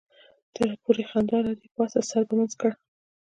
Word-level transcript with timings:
تا 0.55 0.63
پوری 0.83 1.03
خندا 1.09 1.37
راځي 1.45 1.67
پاڅه 1.75 1.99
سر 2.09 2.21
ګمنځ 2.29 2.53
کړه. 2.59 2.73